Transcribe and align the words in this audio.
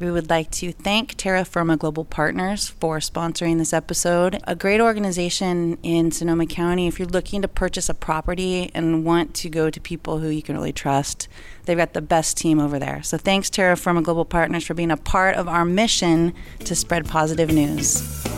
We 0.00 0.12
would 0.12 0.30
like 0.30 0.52
to 0.52 0.70
thank 0.70 1.16
Terra 1.16 1.44
Firma 1.44 1.76
Global 1.76 2.04
Partners 2.04 2.68
for 2.68 2.98
sponsoring 2.98 3.58
this 3.58 3.72
episode. 3.72 4.38
A 4.44 4.54
great 4.54 4.80
organization 4.80 5.76
in 5.82 6.12
Sonoma 6.12 6.46
County. 6.46 6.86
If 6.86 7.00
you're 7.00 7.08
looking 7.08 7.42
to 7.42 7.48
purchase 7.48 7.88
a 7.88 7.94
property 7.94 8.70
and 8.74 9.04
want 9.04 9.34
to 9.34 9.48
go 9.48 9.70
to 9.70 9.80
people 9.80 10.20
who 10.20 10.28
you 10.28 10.40
can 10.40 10.54
really 10.54 10.72
trust, 10.72 11.26
they've 11.64 11.76
got 11.76 11.94
the 11.94 12.00
best 12.00 12.36
team 12.36 12.60
over 12.60 12.78
there. 12.78 13.02
So 13.02 13.18
thanks, 13.18 13.50
Terra 13.50 13.76
Firma 13.76 14.02
Global 14.02 14.24
Partners, 14.24 14.64
for 14.64 14.74
being 14.74 14.92
a 14.92 14.96
part 14.96 15.34
of 15.34 15.48
our 15.48 15.64
mission 15.64 16.32
to 16.60 16.76
spread 16.76 17.08
positive 17.08 17.50
news. 17.50 18.37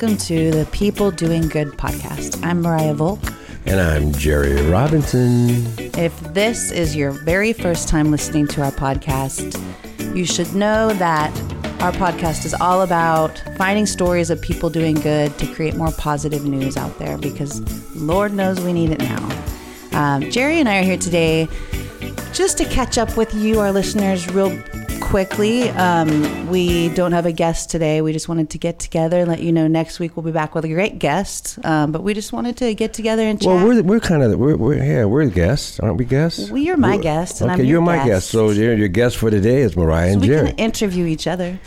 Welcome 0.00 0.18
to 0.26 0.52
the 0.52 0.64
People 0.66 1.10
Doing 1.10 1.48
Good 1.48 1.72
podcast. 1.72 2.40
I'm 2.46 2.62
Mariah 2.62 2.94
Volk. 2.94 3.18
And 3.66 3.80
I'm 3.80 4.12
Jerry 4.12 4.62
Robinson. 4.70 5.66
If 5.98 6.16
this 6.34 6.70
is 6.70 6.94
your 6.94 7.10
very 7.10 7.52
first 7.52 7.88
time 7.88 8.12
listening 8.12 8.46
to 8.46 8.62
our 8.62 8.70
podcast, 8.70 9.60
you 10.14 10.24
should 10.24 10.54
know 10.54 10.92
that 10.92 11.36
our 11.82 11.90
podcast 11.90 12.44
is 12.44 12.54
all 12.54 12.82
about 12.82 13.42
finding 13.56 13.86
stories 13.86 14.30
of 14.30 14.40
people 14.40 14.70
doing 14.70 14.94
good 14.94 15.36
to 15.38 15.52
create 15.52 15.74
more 15.74 15.90
positive 15.90 16.44
news 16.44 16.76
out 16.76 16.96
there 17.00 17.18
because 17.18 17.60
Lord 17.96 18.32
knows 18.32 18.60
we 18.60 18.72
need 18.72 18.90
it 18.90 19.00
now. 19.00 19.42
Um, 19.94 20.30
Jerry 20.30 20.60
and 20.60 20.68
I 20.68 20.78
are 20.78 20.84
here 20.84 20.96
today 20.96 21.48
just 22.32 22.56
to 22.58 22.64
catch 22.66 22.98
up 22.98 23.16
with 23.16 23.34
you, 23.34 23.58
our 23.58 23.72
listeners, 23.72 24.30
real 24.30 24.56
quickly. 25.08 25.70
Um, 25.70 26.48
we 26.50 26.90
don't 26.90 27.12
have 27.12 27.24
a 27.24 27.32
guest 27.32 27.70
today. 27.70 28.02
We 28.02 28.12
just 28.12 28.28
wanted 28.28 28.50
to 28.50 28.58
get 28.58 28.78
together 28.78 29.20
and 29.20 29.28
let 29.28 29.40
you 29.40 29.52
know 29.52 29.66
next 29.66 29.98
week 29.98 30.14
we'll 30.16 30.22
be 30.24 30.32
back 30.32 30.54
with 30.54 30.66
a 30.66 30.68
great 30.68 30.98
guest. 30.98 31.58
Um, 31.64 31.92
but 31.92 32.02
we 32.02 32.12
just 32.12 32.30
wanted 32.34 32.58
to 32.58 32.74
get 32.74 32.92
together 32.92 33.22
and 33.22 33.40
chat. 33.40 33.46
Well, 33.48 33.66
we're 33.66 33.82
we're 33.82 34.00
kind 34.00 34.22
of 34.22 34.38
we're, 34.38 34.56
we're 34.56 34.74
yeah 34.74 35.04
we're 35.06 35.24
guests, 35.26 35.80
aren't 35.80 35.96
we? 35.96 36.04
Guests. 36.04 36.50
Well, 36.50 36.58
you're 36.60 36.76
my 36.76 36.92
We're- 36.92 37.02
guest, 37.02 37.40
and 37.40 37.50
okay, 37.50 37.60
I'm 37.62 37.66
you're 37.66 37.76
your 37.76 37.80
my 37.82 37.96
guest. 37.96 38.08
guest. 38.08 38.30
So 38.30 38.50
your 38.50 38.74
your 38.74 38.88
guest 38.88 39.16
for 39.16 39.30
today 39.30 39.62
is 39.62 39.76
Mariah 39.76 40.12
and 40.12 40.20
we 40.20 40.26
Jerry. 40.26 40.48
can 40.48 40.56
interview 40.58 41.06
each 41.06 41.26
other. 41.26 41.58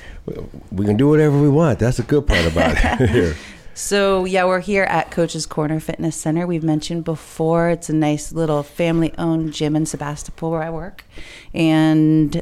we 0.72 0.86
can 0.86 0.98
do 0.98 1.08
whatever 1.08 1.42
we 1.42 1.50
want. 1.50 1.80
That's 1.80 1.98
the 1.98 2.04
good 2.04 2.28
part 2.28 2.46
about 2.46 2.78
it. 2.78 3.10
Here. 3.10 3.36
So 3.74 4.26
yeah, 4.26 4.44
we're 4.46 4.60
here 4.60 4.84
at 4.84 5.12
Coach's 5.12 5.46
Corner 5.46 5.80
Fitness 5.80 6.16
Center. 6.16 6.46
We've 6.46 6.64
mentioned 6.64 7.06
before 7.06 7.70
it's 7.70 7.90
a 7.90 7.94
nice 7.94 8.34
little 8.34 8.64
family-owned 8.64 9.54
gym 9.54 9.76
in 9.78 9.86
Sebastopol 9.86 10.52
where 10.52 10.62
I 10.62 10.70
work, 10.70 11.06
and 11.54 12.42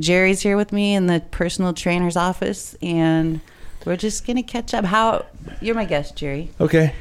Jerry's 0.00 0.40
here 0.40 0.56
with 0.56 0.72
me 0.72 0.94
in 0.94 1.06
the 1.06 1.20
personal 1.30 1.74
trainer's 1.74 2.16
office, 2.16 2.74
and 2.80 3.40
we're 3.84 3.96
just 3.96 4.26
gonna 4.26 4.42
catch 4.42 4.72
up. 4.72 4.86
How 4.86 5.26
you're 5.60 5.74
my 5.74 5.84
guest, 5.84 6.16
Jerry? 6.16 6.50
Okay, 6.58 6.94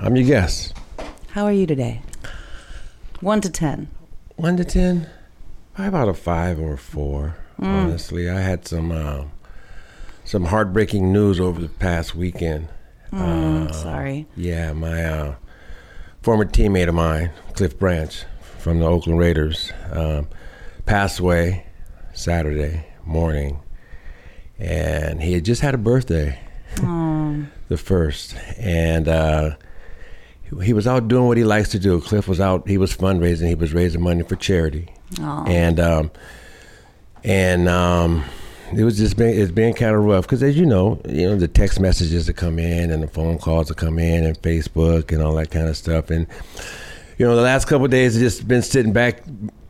I'm 0.00 0.16
your 0.16 0.26
guest. 0.26 0.74
How 1.32 1.44
are 1.44 1.52
you 1.52 1.66
today? 1.66 2.00
One 3.20 3.42
to 3.42 3.50
ten. 3.50 3.88
One 4.36 4.56
to 4.56 4.64
ten, 4.64 5.08
probably 5.74 5.88
about 5.88 6.08
a 6.08 6.14
five 6.14 6.58
or 6.58 6.74
a 6.74 6.78
four. 6.78 7.36
Mm. 7.60 7.66
Honestly, 7.66 8.30
I 8.30 8.40
had 8.40 8.66
some 8.66 8.90
uh, 8.90 9.24
some 10.24 10.46
heartbreaking 10.46 11.12
news 11.12 11.38
over 11.38 11.60
the 11.60 11.68
past 11.68 12.14
weekend. 12.14 12.68
Mm, 13.12 13.74
sorry. 13.74 14.26
Yeah, 14.36 14.72
my 14.72 15.04
uh, 15.04 15.34
former 16.22 16.46
teammate 16.46 16.88
of 16.88 16.94
mine, 16.94 17.30
Cliff 17.52 17.78
Branch, 17.78 18.24
from 18.58 18.80
the 18.80 18.86
Oakland 18.86 19.18
Raiders, 19.18 19.72
um, 19.92 20.28
passed 20.86 21.20
away 21.20 21.65
Saturday 22.16 22.84
morning, 23.04 23.60
and 24.58 25.22
he 25.22 25.34
had 25.34 25.44
just 25.44 25.60
had 25.60 25.74
a 25.74 25.78
birthday, 25.78 26.38
the 27.68 27.76
first, 27.76 28.34
and 28.58 29.06
uh, 29.06 29.50
he 30.62 30.72
was 30.72 30.86
out 30.86 31.08
doing 31.08 31.26
what 31.26 31.36
he 31.36 31.44
likes 31.44 31.68
to 31.70 31.78
do. 31.78 32.00
Cliff 32.00 32.26
was 32.26 32.40
out; 32.40 32.66
he 32.66 32.78
was 32.78 32.96
fundraising, 32.96 33.48
he 33.48 33.54
was 33.54 33.72
raising 33.72 34.02
money 34.02 34.22
for 34.22 34.36
charity, 34.36 34.88
Aw. 35.20 35.44
and 35.46 35.78
um, 35.78 36.10
and 37.22 37.68
um, 37.68 38.24
it 38.74 38.82
was 38.84 38.96
just 38.96 39.16
been 39.16 39.38
it's 39.38 39.52
been 39.52 39.74
kind 39.74 39.94
of 39.94 40.02
rough 40.02 40.24
because 40.24 40.42
as 40.42 40.56
you 40.56 40.66
know, 40.66 41.00
you 41.08 41.28
know 41.28 41.36
the 41.36 41.48
text 41.48 41.80
messages 41.80 42.26
that 42.26 42.34
come 42.34 42.58
in 42.58 42.90
and 42.90 43.02
the 43.02 43.08
phone 43.08 43.38
calls 43.38 43.68
that 43.68 43.76
come 43.76 43.98
in 43.98 44.24
and 44.24 44.40
Facebook 44.42 45.12
and 45.12 45.22
all 45.22 45.34
that 45.34 45.50
kind 45.50 45.68
of 45.68 45.76
stuff, 45.76 46.10
and 46.10 46.26
you 47.18 47.26
know 47.26 47.36
the 47.36 47.42
last 47.42 47.66
couple 47.66 47.84
of 47.84 47.90
days 47.90 48.16
I've 48.16 48.22
just 48.22 48.48
been 48.48 48.62
sitting 48.62 48.92
back, 48.92 49.22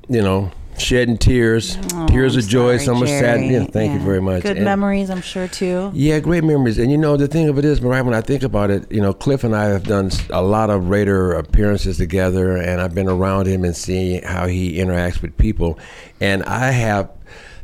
you 0.09 0.23
know, 0.23 0.51
shedding 0.79 1.17
tears, 1.19 1.77
Oh, 1.95 2.07
tears 2.07 2.35
I'm 2.35 2.41
of 2.41 2.49
joy, 2.49 2.77
sorry, 2.77 2.85
some 2.85 3.03
are 3.03 3.07
sad. 3.07 3.41
Jerry. 3.41 3.49
Yeah, 3.55 3.65
thank 3.65 3.93
you 3.95 4.01
very 4.01 4.21
much. 4.21 4.43
Good 4.43 4.57
And- 4.57 4.65
memories, 4.65 5.11
I'm 5.11 5.21
sure 5.23 5.49
too. 5.49 5.91
yeah, 5.95 6.19
great 6.21 6.45
memories. 6.45 6.79
And 6.79 6.91
you 6.91 6.99
know, 6.99 7.17
the 7.17 7.29
thing 7.29 7.49
of 7.49 7.59
it 7.59 7.65
is, 7.65 7.81
Mariah, 7.81 8.05
when 8.05 8.15
I 8.15 8.21
think 8.21 8.43
about 8.43 8.71
it, 8.71 8.91
you 8.91 9.01
know, 9.01 9.13
Cliff 9.13 9.45
and 9.45 9.55
I 9.57 9.65
have 9.67 9.85
done 9.85 10.11
a 10.31 10.43
lot 10.43 10.71
of 10.71 10.89
Raider 10.89 11.33
appearances 11.33 11.97
together, 11.97 12.57
and 12.57 12.81
I've 12.81 12.95
been 12.95 13.09
around 13.09 13.47
him 13.47 13.65
and 13.65 13.77
seeing 13.77 14.23
how 14.23 14.47
he 14.47 14.77
interacts 14.79 15.23
with 15.23 15.37
people. 15.39 15.79
And 16.21 16.43
I 16.45 16.71
have 16.71 17.11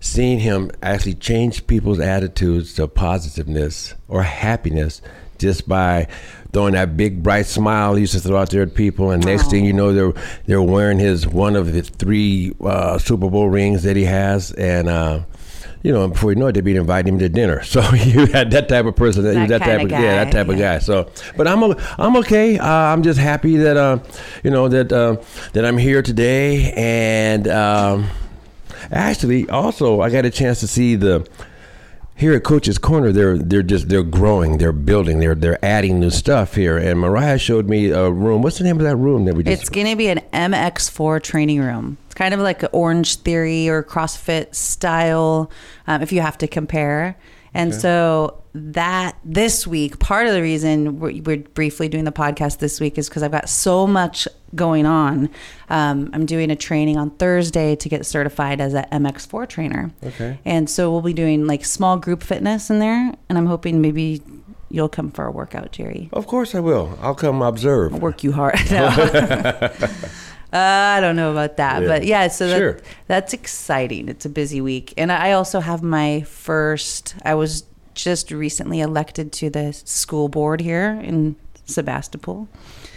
seen 0.00 0.40
him 0.40 0.70
actually 0.82 1.14
change 1.14 1.66
people's 1.66 2.00
attitudes 2.00 2.74
to 2.74 2.88
positiveness 2.88 3.94
or 4.08 4.22
happiness 4.24 5.00
just 5.38 5.68
by 5.68 6.06
throwing 6.52 6.74
that 6.74 6.96
big 6.96 7.22
bright 7.22 7.46
smile 7.46 7.94
he 7.94 8.02
used 8.02 8.12
to 8.12 8.20
throw 8.20 8.36
out 8.36 8.50
there 8.50 8.62
at 8.62 8.74
people 8.74 9.10
and 9.10 9.24
next 9.24 9.50
thing 9.50 9.64
you 9.64 9.72
know 9.72 9.92
they're 9.92 10.12
they're 10.46 10.62
wearing 10.62 10.98
his 10.98 11.26
one 11.26 11.56
of 11.56 11.72
the 11.72 11.82
three 11.82 12.54
uh, 12.62 12.98
Super 12.98 13.30
Bowl 13.30 13.48
rings 13.48 13.82
that 13.84 13.96
he 13.96 14.04
has 14.04 14.52
and 14.52 14.88
uh, 14.88 15.22
you 15.82 15.92
know, 15.92 16.08
before 16.08 16.30
you 16.30 16.36
know 16.36 16.46
it, 16.46 16.52
they'd 16.52 16.64
be 16.64 16.76
inviting 16.76 17.14
him 17.14 17.18
to 17.18 17.28
dinner. 17.28 17.62
So 17.72 17.80
you 17.94 18.26
had 18.26 18.50
that 18.50 18.68
type 18.68 18.84
of 18.84 18.96
person, 18.96 19.24
that, 19.24 19.34
That 19.34 19.48
that 19.48 19.58
type 19.60 19.82
of 19.82 19.90
yeah, 19.90 20.24
that 20.24 20.24
guy, 20.26 20.30
type 20.30 20.48
of 20.48 20.58
guy. 20.58 20.78
So, 20.78 21.10
but 21.38 21.48
I'm 21.48 21.74
I'm 21.98 22.16
okay. 22.16 22.58
Uh, 22.58 22.66
I'm 22.66 23.02
just 23.02 23.18
happy 23.18 23.56
that 23.56 23.76
uh, 23.78 23.98
you 24.44 24.50
know 24.50 24.68
that 24.68 24.92
uh, 24.92 25.16
that 25.54 25.64
I'm 25.64 25.78
here 25.78 26.02
today, 26.02 26.72
and 26.76 27.48
um, 27.48 28.10
actually, 28.90 29.48
also 29.48 30.02
I 30.02 30.10
got 30.10 30.26
a 30.26 30.30
chance 30.30 30.60
to 30.60 30.68
see 30.68 30.96
the 30.96 31.26
here 32.14 32.34
at 32.34 32.44
Coach's 32.44 32.78
Corner. 32.78 33.12
They're 33.12 33.38
they're 33.38 33.62
just 33.62 33.88
they're 33.88 34.02
growing, 34.02 34.58
they're 34.58 34.72
building, 34.72 35.18
they're 35.20 35.34
they're 35.34 35.62
adding 35.64 36.00
new 36.00 36.10
stuff 36.10 36.54
here. 36.54 36.78
And 36.78 37.00
Mariah 37.00 37.38
showed 37.38 37.68
me 37.68 37.90
a 37.90 38.10
room. 38.10 38.42
What's 38.42 38.58
the 38.58 38.64
name 38.64 38.76
of 38.76 38.82
that 38.84 38.96
room 38.96 39.24
that 39.24 39.34
we 39.34 39.42
just? 39.42 39.62
It's 39.62 39.68
going 39.70 39.86
to 39.86 39.96
be 39.96 40.08
an 40.08 40.20
MX4 40.32 41.22
training 41.22 41.60
room. 41.60 41.98
It's 42.06 42.14
kind 42.14 42.34
of 42.34 42.40
like 42.40 42.62
an 42.62 42.68
Orange 42.72 43.16
Theory 43.16 43.68
or 43.68 43.82
CrossFit 43.82 44.54
style, 44.54 45.50
um, 45.86 46.02
if 46.02 46.12
you 46.12 46.20
have 46.20 46.38
to 46.38 46.46
compare. 46.46 47.16
And 47.54 47.74
so 47.74 48.42
that 48.54 49.16
this 49.24 49.66
week, 49.66 49.98
part 49.98 50.26
of 50.26 50.34
the 50.34 50.42
reason 50.42 51.00
we're, 51.00 51.20
we're 51.22 51.38
briefly 51.38 51.88
doing 51.88 52.04
the 52.04 52.12
podcast 52.12 52.58
this 52.58 52.80
week 52.80 52.98
is 52.98 53.08
because 53.08 53.22
I've 53.22 53.30
got 53.32 53.48
so 53.48 53.86
much 53.86 54.28
going 54.54 54.86
on. 54.86 55.30
Um, 55.70 56.10
I'm 56.12 56.26
doing 56.26 56.50
a 56.50 56.56
training 56.56 56.98
on 56.98 57.10
Thursday 57.10 57.76
to 57.76 57.88
get 57.88 58.04
certified 58.04 58.60
as 58.60 58.74
an 58.74 58.84
MX4 58.92 59.48
trainer. 59.48 59.90
Okay. 60.04 60.38
And 60.44 60.68
so 60.68 60.90
we'll 60.90 61.00
be 61.02 61.14
doing 61.14 61.46
like 61.46 61.64
small 61.64 61.96
group 61.98 62.22
fitness 62.22 62.70
in 62.70 62.78
there, 62.78 63.14
and 63.28 63.38
I'm 63.38 63.46
hoping 63.46 63.80
maybe 63.80 64.22
you'll 64.70 64.88
come 64.88 65.10
for 65.10 65.26
a 65.26 65.30
workout, 65.30 65.72
Jerry. 65.72 66.08
of 66.12 66.26
course 66.26 66.54
I 66.54 66.60
will. 66.60 66.98
I'll 67.00 67.14
come 67.14 67.42
observe. 67.42 67.94
I'll 67.94 68.00
work 68.00 68.24
you 68.24 68.32
hard. 68.32 68.58
Uh, 70.52 70.56
I 70.96 71.00
don't 71.00 71.16
know 71.16 71.30
about 71.32 71.56
that, 71.56 71.82
Yeah. 71.82 71.88
but 71.88 72.04
yeah. 72.04 72.28
So 72.28 72.46
that, 72.48 72.58
Sure. 72.58 72.78
that's 73.06 73.32
exciting. 73.32 74.08
It's 74.08 74.26
a 74.26 74.28
busy 74.28 74.60
week, 74.60 74.92
and 74.98 75.10
I 75.10 75.32
also 75.32 75.60
have 75.60 75.82
my 75.82 76.22
first. 76.22 77.14
I 77.24 77.34
was 77.34 77.64
just 77.94 78.30
recently 78.30 78.80
elected 78.80 79.32
to 79.32 79.50
the 79.50 79.72
school 79.72 80.28
board 80.28 80.60
here 80.60 81.00
in 81.02 81.36
Sebastopol. 81.66 82.48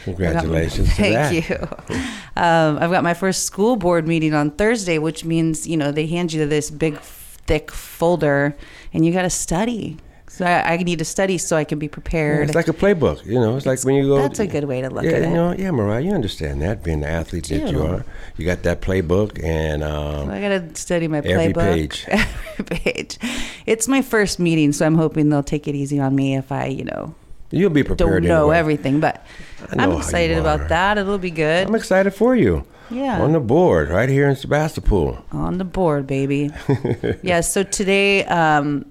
Congratulations 0.04 0.90
to 0.96 1.02
Thank 1.02 1.50
you. 1.50 1.68
Um, 2.38 2.78
I've 2.82 2.92
got 2.92 3.02
my 3.06 3.14
first 3.14 3.46
school 3.46 3.78
board 3.78 4.06
meeting 4.10 4.34
on 4.34 4.52
Thursday, 4.52 4.98
which 4.98 5.24
means 5.24 5.66
you 5.66 5.78
know 5.78 5.94
they 5.94 6.06
hand 6.06 6.34
you 6.34 6.46
this 6.46 6.70
big, 6.70 7.00
thick 7.00 7.72
folder, 7.72 8.58
and 8.94 9.06
you 9.06 9.14
got 9.14 9.22
to 9.22 9.30
study. 9.30 9.96
So 10.36 10.46
I, 10.46 10.74
I 10.74 10.78
need 10.78 11.00
to 11.00 11.06
study 11.06 11.38
so 11.38 11.56
I 11.56 11.64
can 11.64 11.80
be 11.80 11.86
Yeah, 11.86 11.92
prepared. 11.94 12.48
it's 12.50 12.56
like 12.56 12.68
a 12.68 12.74
playbook, 12.74 13.26
you 13.26 13.40
know. 13.40 13.56
It's 13.56 13.66
like 13.66 13.82
when 13.86 13.96
you 13.96 14.06
go. 14.10 14.18
That's 14.18 14.40
a 14.40 14.46
good 14.46 14.66
way 14.66 14.82
to 14.82 14.90
look 14.90 15.06
yeah, 15.06 15.12
at 15.12 15.22
you 15.22 15.28
it. 15.30 15.34
know, 15.34 15.54
yeah, 15.58 15.72
Mariah, 15.72 16.02
you 16.02 16.12
understand 16.12 16.62
that 16.62 16.84
being 16.84 17.00
the 17.00 17.08
athlete 17.08 17.48
that 17.48 17.72
you 17.72 17.82
are. 17.82 18.04
You 18.36 18.46
got 18.46 18.64
that 18.64 18.82
playbook, 18.82 19.42
and 19.42 19.82
um, 19.82 20.30
I 20.30 20.42
gotta 20.42 20.76
study 20.76 21.08
my 21.08 21.20
Every 21.20 21.54
playbook. 21.54 21.74
page. 21.74 22.06
Every 22.10 22.66
page. 22.66 23.18
It's 23.66 23.88
my 23.88 24.02
first 24.02 24.38
meeting, 24.38 24.74
so 24.74 24.86
I'm 24.86 24.96
hoping 24.96 25.30
they'll 25.30 25.42
take 25.42 25.70
it 25.70 25.76
easy 25.76 26.02
on 26.02 26.14
me 26.14 26.36
if 26.36 26.52
I, 26.52 26.66
you 26.66 26.84
know, 26.84 27.16
you'll 27.52 27.70
be 27.70 27.84
prepared. 27.84 28.24
don't 28.24 28.28
know 28.28 28.42
anyway. 28.50 28.58
everything. 28.58 29.00
But 29.00 29.26
know 29.74 29.84
I'm 29.84 29.98
excited 29.98 30.38
about 30.38 30.68
that. 30.68 30.98
It'll 30.98 31.18
be 31.18 31.32
good. 31.32 31.66
I'm 31.66 31.76
excited 31.76 32.12
for 32.14 32.36
you. 32.36 32.66
Yeah. 32.92 33.22
On 33.22 33.32
the 33.32 33.40
board, 33.40 33.88
right 33.90 34.10
here 34.10 34.28
in 34.28 34.36
Sebastopol. 34.36 35.24
On 35.32 35.58
the 35.60 35.64
board, 35.64 36.06
baby. 36.08 36.52
yeah. 37.24 37.40
So 37.40 37.64
today, 37.64 38.26
um, 38.26 38.86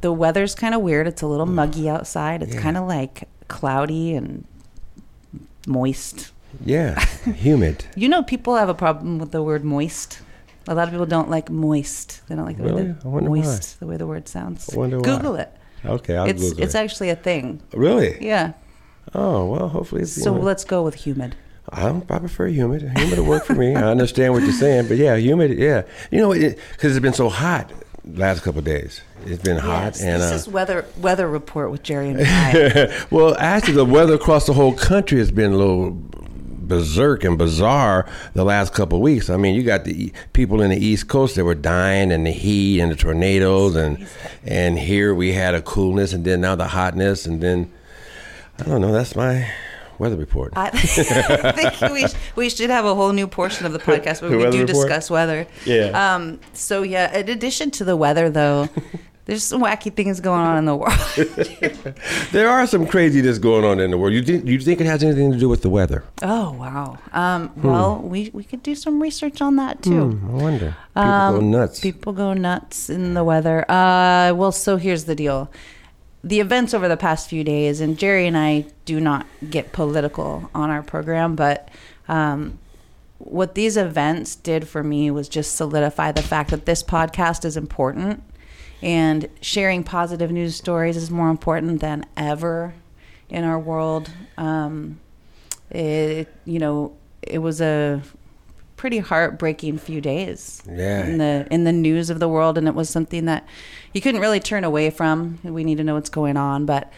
the 0.00 0.12
weather's 0.12 0.54
kind 0.54 0.74
of 0.74 0.80
weird. 0.82 1.06
It's 1.06 1.22
a 1.22 1.26
little 1.26 1.46
mm. 1.46 1.54
muggy 1.54 1.88
outside. 1.88 2.42
It's 2.42 2.54
Yeah. 2.54 2.60
kind 2.60 2.76
of 2.76 2.86
like 2.86 3.28
cloudy 3.48 4.14
and 4.14 4.44
moist. 5.66 6.32
Yeah, 6.64 6.98
humid. 7.36 7.84
You 7.94 8.08
know, 8.08 8.22
people 8.22 8.56
have 8.56 8.68
a 8.68 8.74
problem 8.74 9.18
with 9.18 9.32
the 9.32 9.42
word 9.42 9.64
moist. 9.64 10.20
A 10.66 10.74
lot 10.74 10.84
of 10.84 10.90
people 10.90 11.06
don't 11.06 11.30
like 11.30 11.50
moist. 11.50 12.22
They 12.28 12.34
don't 12.34 12.44
like 12.44 12.56
the 12.58 12.64
way 12.64 12.70
Really? 12.70 12.82
the 12.92 12.96
I 13.04 13.08
wonder 13.08 13.30
why. 13.30 13.38
moist, 13.38 13.80
the 13.80 13.86
way 13.86 13.96
the 13.96 14.06
word 14.06 14.28
sounds. 14.28 14.72
I 14.72 14.76
wonder 14.76 14.98
why. 14.98 15.04
Google 15.04 15.36
it. 15.36 15.50
Okay, 15.84 16.16
I'll 16.16 16.26
it's 16.26 16.42
Google 16.42 16.62
it's 16.64 16.74
it. 16.74 16.78
actually 16.78 17.10
a 17.10 17.16
thing. 17.16 17.62
really? 17.72 18.18
Yeah. 18.24 18.52
Oh 19.14 19.46
well, 19.46 19.68
hopefully. 19.68 20.02
It's, 20.02 20.12
So 20.22 20.32
let's 20.32 20.64
go 20.64 20.82
with 20.82 20.94
humid. 20.94 21.36
I'm, 21.70 22.02
I 22.08 22.18
prefer 22.18 22.46
humid. 22.46 22.82
Humid 22.96 23.18
will 23.18 23.26
work 23.26 23.44
for 23.44 23.54
me. 23.54 23.74
I 23.74 23.90
understand 23.90 24.32
what 24.32 24.42
you're 24.42 24.52
saying, 24.52 24.88
but 24.88 24.96
yeah, 24.96 25.16
humid. 25.16 25.58
Yeah, 25.58 25.82
you 26.10 26.18
know, 26.18 26.32
because 26.32 26.96
it's 26.96 27.00
been 27.00 27.12
so 27.12 27.28
hot 27.28 27.70
last 28.14 28.42
couple 28.42 28.60
of 28.60 28.64
days. 28.64 29.00
It's 29.26 29.42
been 29.42 29.58
hot, 29.58 29.94
Yes, 29.94 30.00
and 30.02 30.22
this 30.22 30.32
uh, 30.32 30.34
is 30.34 30.48
weather 30.48 30.86
weather 30.98 31.28
report 31.28 31.70
with 31.70 31.82
Jerry 31.82 32.10
and 32.10 32.20
I. 32.22 33.04
well, 33.10 33.36
actually, 33.38 33.74
the 33.74 33.84
weather 33.84 34.14
across 34.14 34.46
the 34.46 34.52
whole 34.52 34.74
country 34.74 35.18
has 35.18 35.30
been 35.30 35.52
a 35.52 35.56
little 35.56 35.96
berserk 36.68 37.24
and 37.24 37.38
bizarre 37.38 38.06
the 38.34 38.44
last 38.44 38.74
couple 38.74 38.98
of 38.98 39.02
weeks. 39.02 39.30
I 39.30 39.36
mean, 39.36 39.54
you 39.54 39.62
got 39.62 39.84
the 39.84 40.12
people 40.32 40.60
in 40.60 40.70
the 40.70 40.76
East 40.76 41.08
Coast 41.08 41.34
that 41.36 41.44
were 41.44 41.54
dying 41.54 42.10
in 42.10 42.24
the 42.24 42.30
heat 42.30 42.80
and 42.80 42.92
the 42.92 42.96
tornadoes, 42.96 43.74
and 43.74 44.06
and 44.44 44.78
here 44.78 45.14
we 45.14 45.32
had 45.32 45.54
a 45.54 45.62
coolness, 45.62 46.12
and 46.12 46.24
then 46.24 46.40
now 46.40 46.54
the 46.54 46.68
hotness, 46.68 47.26
and 47.26 47.40
then 47.40 47.72
I 48.58 48.64
don't 48.64 48.80
know. 48.80 48.92
That's 48.92 49.16
my 49.16 49.50
weather 49.98 50.16
report. 50.16 50.52
I 50.56 50.70
think 50.70 51.92
we, 51.92 52.04
we 52.36 52.50
should 52.50 52.70
have 52.70 52.84
a 52.84 52.94
whole 52.94 53.12
new 53.12 53.26
portion 53.26 53.66
of 53.66 53.72
the 53.72 53.78
podcast 53.78 54.20
where 54.22 54.30
The 54.30 54.36
we 54.36 54.44
do 54.50 54.60
report? 54.62 54.66
discuss 54.88 55.10
weather. 55.10 55.46
Yeah. 55.64 56.14
Um. 56.14 56.40
So 56.52 56.82
yeah, 56.82 57.16
in 57.18 57.28
addition 57.28 57.70
to 57.72 57.84
the 57.84 57.96
weather, 57.96 58.30
though, 58.30 58.68
there's 59.26 59.42
some 59.44 59.60
wacky 59.62 59.92
things 59.94 60.20
going 60.20 60.40
on 60.40 60.56
in 60.58 60.64
the 60.64 60.76
world. 60.76 60.98
There 62.32 62.48
are 62.48 62.66
some 62.66 62.86
craziness 62.86 63.38
going 63.38 63.64
on 63.64 63.80
in 63.80 63.90
the 63.90 63.98
world. 63.98 64.12
You 64.14 64.22
think 64.22 64.46
you 64.46 64.58
think 64.60 64.80
it 64.80 64.86
has 64.86 65.02
anything 65.02 65.32
to 65.32 65.38
do 65.38 65.48
with 65.48 65.62
the 65.62 65.70
weather? 65.70 66.04
oh 66.22 66.52
wow. 66.52 66.98
Um. 67.12 67.48
Hmm. 67.48 67.66
Well, 67.68 67.98
we 68.00 68.30
we 68.32 68.44
could 68.44 68.62
do 68.62 68.74
some 68.74 69.00
research 69.02 69.40
on 69.42 69.56
that 69.56 69.82
too. 69.82 70.20
I 70.24 70.30
wonder. 70.30 70.76
People 70.94 71.02
go 71.30 71.38
Um, 71.38 71.50
nuts. 71.50 71.80
People 71.80 72.12
go 72.12 72.32
nuts 72.34 72.90
in 72.90 73.14
the 73.14 73.22
weather. 73.24 73.64
Uh, 73.70 74.32
well, 74.34 74.52
so 74.52 74.76
here's 74.76 75.04
the 75.04 75.14
deal. 75.14 75.50
The 76.24 76.40
events 76.40 76.74
over 76.74 76.88
the 76.88 76.96
past 76.96 77.28
few 77.28 77.44
days, 77.44 77.80
and 77.80 77.96
Jerry 77.98 78.26
and 78.26 78.36
I 78.36 78.66
do 78.84 79.00
not 79.00 79.26
get 79.50 79.72
political 79.72 80.50
on 80.54 80.68
our 80.70 80.82
program, 80.82 81.36
but 81.36 81.68
um, 82.08 82.58
what 83.18 83.54
these 83.54 83.76
events 83.76 84.34
did 84.34 84.66
for 84.66 84.82
me 84.82 85.10
was 85.10 85.28
just 85.28 85.54
solidify 85.54 86.12
the 86.12 86.22
fact 86.22 86.50
that 86.50 86.66
this 86.66 86.82
podcast 86.82 87.44
is 87.44 87.56
important 87.56 88.22
and 88.82 89.28
sharing 89.40 89.82
positive 89.84 90.30
news 90.30 90.56
stories 90.56 90.96
is 90.96 91.10
more 91.10 91.30
important 91.30 91.80
than 91.80 92.04
ever 92.16 92.74
in 93.28 93.44
our 93.44 93.58
world. 93.58 94.10
Um, 94.36 94.98
it, 95.70 96.28
you 96.44 96.58
know, 96.58 96.96
it 97.22 97.38
was 97.38 97.60
a 97.60 98.02
pretty 98.76 98.98
heartbreaking 98.98 99.76
few 99.78 100.00
days 100.00 100.62
Yeah. 100.68 101.04
in 101.04 101.18
the 101.18 101.46
in 101.50 101.64
the 101.64 101.72
news 101.72 102.10
of 102.10 102.20
the 102.20 102.28
world, 102.28 102.56
and 102.56 102.68
it 102.68 102.74
was 102.74 102.88
something 102.88 103.24
that 103.24 103.44
you 103.92 104.00
couldn't 104.00 104.20
really 104.20 104.40
turn 104.40 104.64
away 104.64 104.90
from. 104.90 105.38
We 105.42 105.64
need 105.64 105.78
to 105.78 105.84
know 105.84 105.94
what's 105.94 106.10
going 106.10 106.36
on, 106.36 106.66
but 106.66 106.92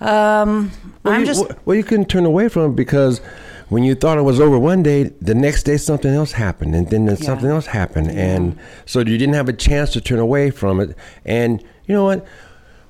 um, 0.00 0.70
Well, 1.02 1.14
I'm 1.14 1.20
you, 1.20 1.26
just 1.26 1.44
well, 1.64 1.76
you 1.76 1.84
couldn't 1.84 2.06
turn 2.08 2.24
away 2.26 2.48
from 2.48 2.74
because 2.74 3.20
when 3.68 3.84
you 3.84 3.94
thought 3.94 4.18
it 4.18 4.22
was 4.22 4.40
over 4.40 4.58
one 4.58 4.82
day, 4.82 5.04
the 5.20 5.34
next 5.34 5.62
day 5.62 5.76
something 5.76 6.12
else 6.12 6.32
happened, 6.32 6.74
and 6.74 6.90
then 6.90 7.06
Yeah. 7.06 7.14
something 7.14 7.48
else 7.48 7.66
happened, 7.66 8.10
and 8.10 8.58
so 8.86 9.00
you 9.00 9.18
didn't 9.18 9.34
have 9.34 9.48
a 9.48 9.52
chance 9.52 9.92
to 9.92 10.00
turn 10.00 10.18
away 10.18 10.50
from 10.50 10.80
it. 10.80 10.96
And 11.24 11.62
you 11.86 11.94
know 11.94 12.04
what? 12.04 12.26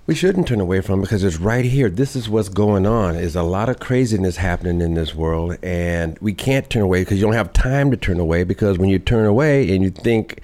We 0.06 0.14
shouldn't 0.14 0.46
turn 0.48 0.60
away 0.60 0.82
from 0.82 0.98
it 0.98 1.02
because 1.02 1.24
it's 1.24 1.38
right 1.38 1.64
here. 1.64 1.88
This 1.88 2.14
is 2.14 2.28
what's 2.28 2.50
going 2.50 2.86
on. 2.86 3.16
Is 3.16 3.34
a 3.36 3.42
lot 3.42 3.70
of 3.70 3.78
craziness 3.78 4.36
happening 4.36 4.82
in 4.82 4.92
this 4.94 5.14
world, 5.14 5.56
and 5.62 6.18
we 6.20 6.34
can't 6.34 6.68
turn 6.68 6.82
away 6.82 7.00
because 7.02 7.18
you 7.18 7.24
don't 7.24 7.32
have 7.32 7.54
time 7.54 7.90
to 7.90 7.96
turn 7.96 8.20
away. 8.20 8.44
Because 8.44 8.76
when 8.76 8.90
you 8.90 8.98
turn 8.98 9.24
away 9.24 9.74
and 9.74 9.82
you 9.82 9.88
think, 9.90 10.40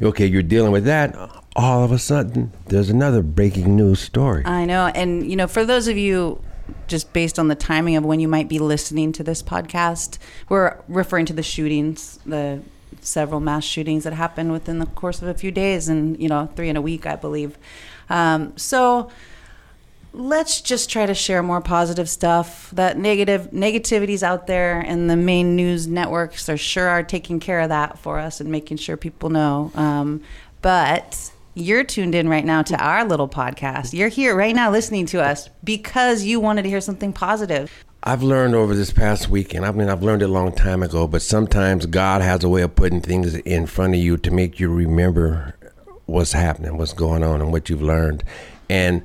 okay, 0.00 0.26
you're 0.26 0.42
dealing 0.42 0.70
with 0.70 0.84
that, 0.84 1.16
all 1.54 1.84
of 1.84 1.92
a 1.92 1.98
sudden 1.98 2.52
there's 2.66 2.90
another 2.90 3.22
breaking 3.22 3.76
news 3.76 4.00
story. 4.00 4.44
I 4.44 4.64
know. 4.64 4.86
And, 4.86 5.28
you 5.28 5.36
know, 5.36 5.46
for 5.46 5.64
those 5.64 5.88
of 5.88 5.96
you, 5.96 6.42
just 6.86 7.12
based 7.12 7.38
on 7.38 7.48
the 7.48 7.54
timing 7.54 7.96
of 7.96 8.04
when 8.04 8.20
you 8.20 8.28
might 8.28 8.48
be 8.48 8.58
listening 8.58 9.12
to 9.12 9.22
this 9.22 9.42
podcast, 9.42 10.18
we're 10.48 10.78
referring 10.88 11.26
to 11.26 11.32
the 11.32 11.42
shootings, 11.42 12.18
the 12.24 12.62
several 13.00 13.40
mass 13.40 13.64
shootings 13.64 14.04
that 14.04 14.12
happened 14.12 14.52
within 14.52 14.78
the 14.78 14.86
course 14.86 15.20
of 15.20 15.28
a 15.28 15.34
few 15.34 15.50
days 15.50 15.88
and, 15.88 16.20
you 16.20 16.28
know, 16.28 16.48
three 16.54 16.68
in 16.68 16.76
a 16.76 16.82
week, 16.82 17.06
I 17.06 17.16
believe. 17.16 17.58
Um, 18.08 18.56
so 18.56 19.10
let's 20.12 20.60
just 20.60 20.90
try 20.90 21.06
to 21.06 21.14
share 21.14 21.42
more 21.42 21.60
positive 21.60 22.08
stuff. 22.08 22.70
That 22.72 22.98
negative 22.98 23.52
negativity's 23.52 24.22
out 24.22 24.46
there, 24.46 24.80
and 24.80 25.08
the 25.08 25.16
main 25.16 25.56
news 25.56 25.86
networks 25.86 26.48
are 26.48 26.56
sure 26.56 26.88
are 26.88 27.02
taking 27.02 27.40
care 27.40 27.60
of 27.60 27.70
that 27.70 27.98
for 27.98 28.18
us 28.18 28.40
and 28.40 28.50
making 28.50 28.76
sure 28.76 28.96
people 28.96 29.30
know. 29.30 29.72
Um, 29.74 30.22
but 30.60 31.32
you're 31.54 31.84
tuned 31.84 32.14
in 32.14 32.28
right 32.28 32.44
now 32.44 32.62
to 32.62 32.76
our 32.82 33.04
little 33.04 33.28
podcast. 33.28 33.92
You're 33.92 34.08
here 34.08 34.34
right 34.34 34.54
now 34.54 34.70
listening 34.70 35.06
to 35.06 35.22
us 35.22 35.50
because 35.62 36.22
you 36.22 36.40
wanted 36.40 36.62
to 36.62 36.68
hear 36.68 36.80
something 36.80 37.12
positive. 37.12 37.84
I've 38.04 38.22
learned 38.22 38.54
over 38.54 38.74
this 38.74 38.90
past 38.90 39.28
weekend. 39.28 39.64
I 39.64 39.70
mean, 39.70 39.88
I've 39.88 40.02
learned 40.02 40.22
it 40.22 40.30
a 40.30 40.32
long 40.32 40.52
time 40.52 40.82
ago, 40.82 41.06
but 41.06 41.22
sometimes 41.22 41.86
God 41.86 42.20
has 42.20 42.42
a 42.42 42.48
way 42.48 42.62
of 42.62 42.74
putting 42.74 43.00
things 43.00 43.34
in 43.34 43.66
front 43.66 43.94
of 43.94 44.00
you 44.00 44.16
to 44.16 44.30
make 44.30 44.58
you 44.58 44.72
remember 44.72 45.54
what's 46.06 46.32
happening, 46.32 46.78
what's 46.78 46.92
going 46.92 47.22
on, 47.22 47.40
and 47.40 47.52
what 47.52 47.68
you've 47.68 47.82
learned. 47.82 48.24
And 48.68 49.02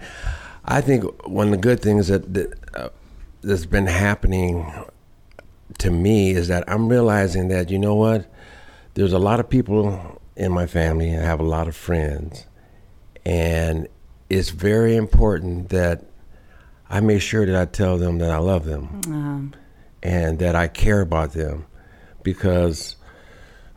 I 0.66 0.82
think 0.82 1.04
one 1.28 1.48
of 1.48 1.52
the 1.52 1.58
good 1.58 1.80
things 1.82 2.08
that, 2.08 2.34
that 2.34 2.54
uh, 2.74 2.90
that's 3.42 3.66
been 3.66 3.86
happening 3.86 4.72
to 5.78 5.92
me 5.92 6.32
is 6.32 6.48
that 6.48 6.64
I'm 6.68 6.88
realizing 6.88 7.50
that 7.50 7.70
you 7.70 7.78
know 7.78 7.94
what, 7.94 8.26
there's 8.96 9.14
a 9.14 9.20
lot 9.20 9.40
of 9.40 9.48
people 9.48 10.17
in 10.38 10.52
my 10.52 10.66
family. 10.68 11.16
I 11.18 11.22
have 11.22 11.40
a 11.40 11.44
lot 11.44 11.68
of 11.68 11.76
friends, 11.76 12.46
and 13.26 13.88
it's 14.30 14.50
very 14.50 14.96
important 14.96 15.70
that 15.70 16.04
I 16.90 17.00
make 17.02 17.22
sure 17.22 17.46
that 17.46 17.56
I 17.56 17.66
tell 17.66 17.98
them 17.98 18.20
that 18.20 18.32
I 18.32 18.38
love 18.38 18.66
them 18.66 19.02
Um, 19.08 19.54
and 20.04 20.40
that 20.40 20.56
I 20.56 20.68
care 20.68 21.02
about 21.02 21.34
them 21.34 21.66
because 22.24 22.96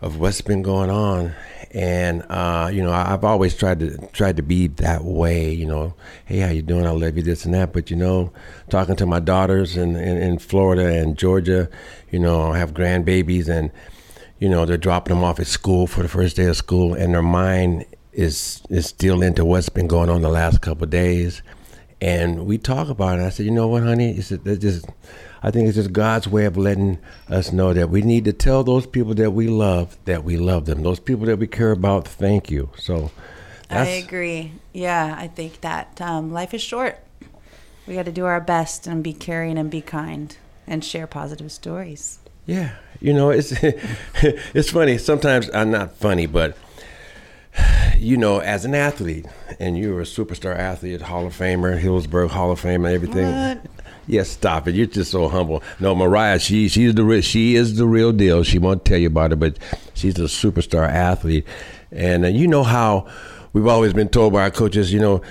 of 0.01 0.19
what's 0.19 0.41
been 0.41 0.63
going 0.63 0.91
on. 0.91 1.33
And 1.73 2.23
uh, 2.29 2.71
you 2.73 2.83
know, 2.83 2.91
I- 2.91 3.13
I've 3.13 3.25
always 3.25 3.55
tried 3.57 3.79
to 3.81 3.97
tried 4.13 4.37
to 4.39 4.43
be 4.43 4.67
that 4.69 5.05
way. 5.05 5.51
You 5.53 5.67
know, 5.67 5.95
hey, 6.25 6.39
how 6.41 6.51
you 6.51 6.63
doing? 6.63 6.87
I 6.87 6.91
love 6.91 7.17
you, 7.17 7.23
this 7.23 7.45
and 7.45 7.55
that. 7.55 7.73
But 7.73 7.91
you 7.91 7.97
know, 7.97 8.33
talking 8.71 8.97
to 8.97 9.07
my 9.07 9.21
daughters 9.21 9.77
in, 9.77 9.95
in, 9.97 10.17
in 10.19 10.39
Florida 10.39 10.87
and 10.87 11.17
Georgia, 11.17 11.69
you 12.11 12.19
know, 12.19 12.53
I 12.53 12.59
have 12.59 12.75
grandbabies, 12.75 13.49
and 13.49 13.71
you 14.41 14.49
know, 14.49 14.65
they're 14.65 14.79
dropping 14.79 15.15
them 15.15 15.23
off 15.23 15.39
at 15.39 15.47
school 15.47 15.87
for 15.87 16.03
the 16.03 16.09
first 16.09 16.35
day 16.35 16.47
of 16.47 16.57
school, 16.57 16.95
and 16.95 17.15
their 17.15 17.23
mind 17.23 17.85
is 18.13 18.63
is 18.71 18.87
still 18.87 19.23
into 19.23 19.45
what's 19.45 19.69
been 19.69 19.87
going 19.87 20.09
on 20.09 20.23
the 20.23 20.29
last 20.29 20.61
couple 20.63 20.85
of 20.85 20.91
days. 20.91 21.43
And 22.01 22.47
we 22.47 22.57
talk 22.57 22.89
about 22.89 23.19
it. 23.19 23.23
I 23.23 23.29
said, 23.29 23.45
you 23.45 23.53
know 23.53 23.69
what, 23.69 23.83
honey? 23.83 24.13
It's 24.13 24.31
just, 24.31 24.87
I 25.43 25.51
think 25.51 25.69
it's 25.69 25.77
just 25.77 25.93
God's 25.93 26.27
way 26.27 26.47
of 26.47 26.57
letting 26.57 26.99
us 27.29 27.53
know 27.53 27.75
that 27.75 27.91
we 27.91 28.01
need 28.01 28.25
to 28.25 28.33
tell 28.33 28.65
those 28.65 28.87
people 28.87 29.13
that 29.17 29.33
we 29.33 29.49
love 29.49 29.99
that 30.07 30.25
we 30.25 30.39
love 30.39 30.65
them. 30.65 30.83
Those 30.83 30.99
people 30.99 31.27
that 31.27 31.37
we 31.39 31.47
care 31.47 31.73
about, 31.73 32.09
thank 32.09 32.51
you. 32.51 32.71
So, 32.79 33.11
I 33.69 33.85
agree. 33.87 34.53
Yeah, 34.73 35.15
I 35.19 35.29
think 35.29 35.61
that 35.61 36.01
um, 36.01 36.33
life 36.33 36.55
is 36.55 36.63
short. 36.63 36.99
We 37.87 37.95
got 37.95 38.07
to 38.07 38.13
do 38.13 38.25
our 38.25 38.41
best 38.41 38.87
and 38.87 39.05
be 39.05 39.13
caring 39.13 39.59
and 39.59 39.71
be 39.71 39.83
kind 39.83 40.35
and 40.67 40.83
share 40.83 41.07
positive 41.07 41.53
stories. 41.53 42.21
Yeah, 42.51 42.73
you 43.01 43.13
know, 43.13 43.31
it's 43.31 43.53
it's 43.63 44.71
funny. 44.71 44.99
Sometimes 44.99 45.49
I'm 45.55 45.71
not 45.71 45.95
funny, 45.95 46.27
but 46.27 46.57
you 47.97 48.17
know, 48.17 48.41
as 48.41 48.65
an 48.65 48.75
athlete, 48.75 49.27
and 49.61 49.79
you're 49.79 50.01
a 50.01 50.05
superstar 50.05 50.57
athlete, 50.59 51.01
Hall 51.03 51.29
of 51.29 51.39
Famer, 51.39 51.81
Healdsburg 51.81 52.31
Hall 52.31 52.51
of 52.51 52.59
Fame, 52.59 52.85
and 52.85 52.93
everything. 52.93 53.31
What? 53.31 53.67
Yeah, 54.09 54.25
stop 54.25 54.67
it. 54.67 54.75
You're 54.75 54.87
just 54.87 55.13
so 55.13 55.29
humble. 55.29 55.63
No, 55.79 55.95
Mariah, 55.95 56.41
she 56.41 56.69
she's 56.69 56.93
the 56.93 57.05
re- 57.05 57.21
she 57.21 57.55
is 57.55 57.77
the 57.77 57.87
real 57.87 58.11
deal. 58.11 58.43
She 58.43 58.59
won't 58.59 58.85
tell 58.85 58.99
you 58.99 59.07
about 59.07 59.31
it, 59.33 59.37
but 59.39 59.57
she's 59.95 60.19
a 60.19 60.23
superstar 60.23 60.89
athlete, 60.89 61.47
and 61.93 62.25
uh, 62.25 62.29
you 62.29 62.49
know 62.49 62.65
how 62.65 63.07
we've 63.53 63.69
always 63.69 63.93
been 63.93 64.09
told 64.09 64.33
by 64.33 64.43
our 64.43 64.51
coaches, 64.51 64.93
you 64.93 64.99
know. 64.99 65.23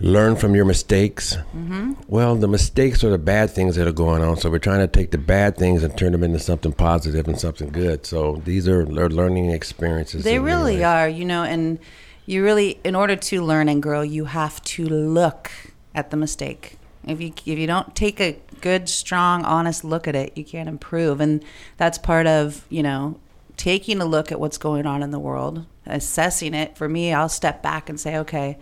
Learn 0.00 0.36
from 0.36 0.54
your 0.54 0.64
mistakes. 0.64 1.36
Mm-hmm. 1.36 1.92
Well, 2.08 2.34
the 2.36 2.48
mistakes 2.48 3.04
are 3.04 3.10
the 3.10 3.18
bad 3.18 3.50
things 3.50 3.76
that 3.76 3.86
are 3.86 3.92
going 3.92 4.22
on. 4.22 4.38
So 4.38 4.50
we're 4.50 4.58
trying 4.58 4.80
to 4.80 4.88
take 4.88 5.10
the 5.10 5.18
bad 5.18 5.56
things 5.56 5.82
and 5.82 5.96
turn 5.96 6.12
them 6.12 6.22
into 6.22 6.38
something 6.38 6.72
positive 6.72 7.28
and 7.28 7.38
something 7.38 7.68
good. 7.68 8.06
So 8.06 8.40
these 8.44 8.66
are 8.66 8.86
lear- 8.86 9.10
learning 9.10 9.50
experiences. 9.50 10.24
They 10.24 10.38
really 10.38 10.82
are, 10.82 11.08
you 11.08 11.24
know, 11.24 11.42
and 11.42 11.78
you 12.26 12.42
really, 12.42 12.80
in 12.84 12.94
order 12.94 13.16
to 13.16 13.42
learn 13.42 13.68
and 13.68 13.82
grow, 13.82 14.02
you 14.02 14.26
have 14.26 14.62
to 14.62 14.88
look 14.88 15.50
at 15.94 16.10
the 16.10 16.16
mistake. 16.16 16.78
If 17.06 17.20
you 17.20 17.32
if 17.46 17.58
you 17.58 17.66
don't 17.66 17.94
take 17.96 18.20
a 18.20 18.38
good, 18.60 18.88
strong, 18.88 19.44
honest 19.44 19.84
look 19.84 20.06
at 20.06 20.14
it, 20.14 20.36
you 20.36 20.44
can't 20.44 20.68
improve, 20.68 21.20
and 21.20 21.42
that's 21.76 21.98
part 21.98 22.26
of 22.26 22.66
you 22.68 22.82
know 22.82 23.18
taking 23.56 24.00
a 24.00 24.04
look 24.04 24.30
at 24.30 24.40
what's 24.40 24.58
going 24.58 24.86
on 24.86 25.02
in 25.02 25.10
the 25.10 25.18
world, 25.18 25.66
assessing 25.86 26.54
it. 26.54 26.76
For 26.76 26.88
me, 26.88 27.12
I'll 27.12 27.28
step 27.28 27.62
back 27.62 27.88
and 27.88 27.98
say, 27.98 28.16
okay, 28.18 28.58